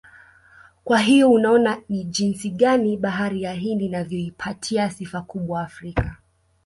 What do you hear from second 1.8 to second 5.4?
ni jinsi gani bahari ya Hindi inavyoipatia sifa